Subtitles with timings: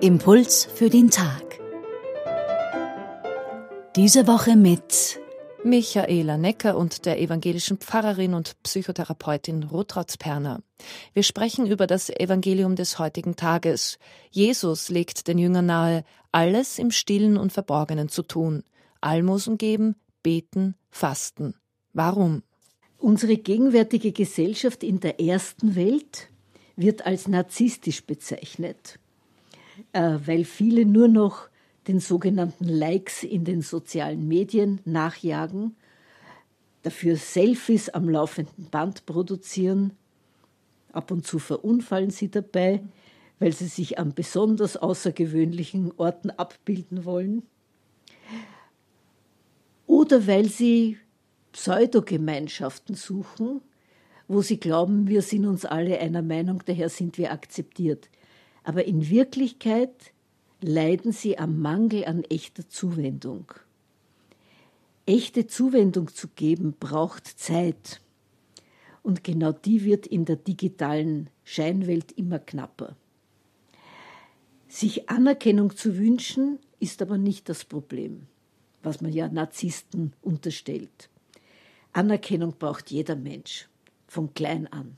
[0.00, 1.60] Impuls für den Tag.
[3.94, 5.20] Diese Woche mit
[5.64, 10.62] Michaela Necker und der evangelischen Pfarrerin und Psychotherapeutin Ruth Perner.
[11.12, 13.98] Wir sprechen über das Evangelium des heutigen Tages.
[14.30, 18.64] Jesus legt den Jüngern nahe, alles im Stillen und Verborgenen zu tun.
[19.02, 21.59] Almosen geben, beten, fasten.
[21.92, 22.42] Warum?
[22.98, 26.28] Unsere gegenwärtige Gesellschaft in der ersten Welt
[26.76, 28.98] wird als narzisstisch bezeichnet,
[29.92, 31.48] äh, weil viele nur noch
[31.88, 35.74] den sogenannten Likes in den sozialen Medien nachjagen,
[36.82, 39.92] dafür Selfies am laufenden Band produzieren.
[40.92, 42.82] Ab und zu verunfallen sie dabei,
[43.38, 47.42] weil sie sich an besonders außergewöhnlichen Orten abbilden wollen.
[49.86, 50.98] Oder weil sie
[51.52, 53.60] Pseudogemeinschaften suchen,
[54.28, 58.08] wo sie glauben, wir sind uns alle einer Meinung, daher sind wir akzeptiert.
[58.62, 60.12] Aber in Wirklichkeit
[60.60, 63.52] leiden sie am Mangel an echter Zuwendung.
[65.06, 68.00] Echte Zuwendung zu geben braucht Zeit.
[69.02, 72.94] Und genau die wird in der digitalen Scheinwelt immer knapper.
[74.68, 78.28] Sich Anerkennung zu wünschen, ist aber nicht das Problem,
[78.84, 81.10] was man ja Narzissten unterstellt.
[81.92, 83.68] Anerkennung braucht jeder Mensch,
[84.06, 84.96] von klein an.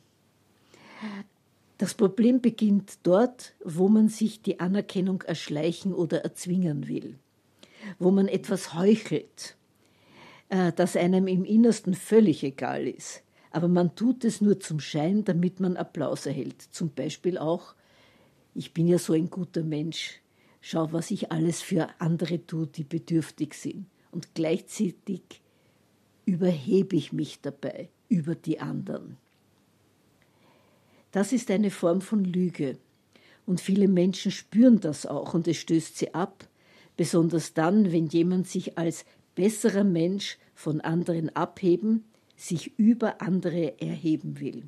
[1.79, 7.19] Das Problem beginnt dort, wo man sich die Anerkennung erschleichen oder erzwingen will,
[7.99, 9.57] wo man etwas heuchelt,
[10.49, 13.23] äh, das einem im Innersten völlig egal ist.
[13.51, 16.62] Aber man tut es nur zum Schein, damit man Applaus erhält.
[16.62, 17.75] Zum Beispiel auch,
[18.55, 20.21] ich bin ja so ein guter Mensch,
[20.61, 23.87] schau, was ich alles für andere tue, die bedürftig sind.
[24.11, 25.23] Und gleichzeitig
[26.25, 29.17] überhebe ich mich dabei über die anderen.
[31.11, 32.78] Das ist eine Form von Lüge.
[33.45, 36.49] Und viele Menschen spüren das auch und es stößt sie ab,
[36.97, 42.05] besonders dann, wenn jemand sich als besserer Mensch von anderen abheben,
[42.37, 44.65] sich über andere erheben will.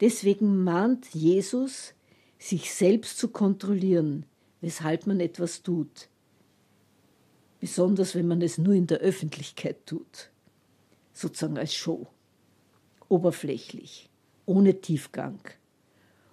[0.00, 1.94] Deswegen mahnt Jesus,
[2.38, 4.26] sich selbst zu kontrollieren,
[4.60, 6.08] weshalb man etwas tut,
[7.60, 10.30] besonders wenn man es nur in der Öffentlichkeit tut,
[11.18, 12.06] sozusagen als Show,
[13.08, 14.08] oberflächlich
[14.46, 15.40] ohne Tiefgang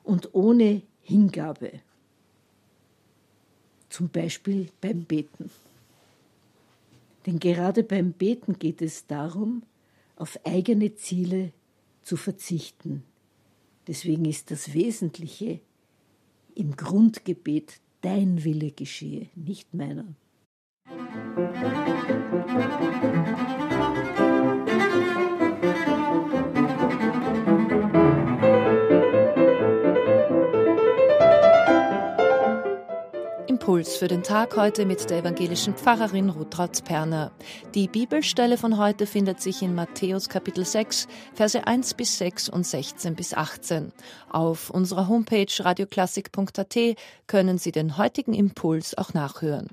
[0.03, 1.81] und ohne Hingabe.
[3.89, 5.49] Zum Beispiel beim Beten.
[7.25, 9.63] Denn gerade beim Beten geht es darum,
[10.15, 11.51] auf eigene Ziele
[12.03, 13.03] zu verzichten.
[13.87, 15.59] Deswegen ist das Wesentliche
[16.55, 20.05] im Grundgebet dein Wille geschehe, nicht meiner.
[33.65, 37.31] Impuls für den Tag heute mit der evangelischen Pfarrerin Rutrautz Perner.
[37.73, 42.63] Die Bibelstelle von heute findet sich in Matthäus Kapitel 6, Verse 1 bis 6 und
[42.63, 43.91] 16 bis 18.
[44.29, 46.77] Auf unserer Homepage radioklassik.at
[47.25, 49.69] können Sie den heutigen Impuls auch nachhören.